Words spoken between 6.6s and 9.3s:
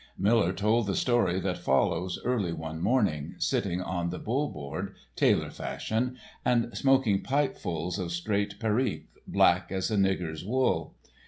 smoking pipefuls of straight perique,